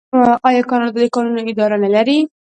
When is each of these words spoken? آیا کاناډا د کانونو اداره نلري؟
آیا 0.47 0.61
کاناډا 0.69 0.99
د 1.03 1.07
کانونو 1.15 1.39
اداره 1.51 1.77
نلري؟ 1.83 2.17